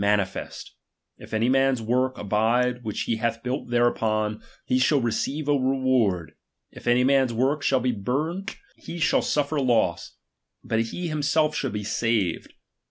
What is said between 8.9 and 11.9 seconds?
shall sifter loss, but he himself shall be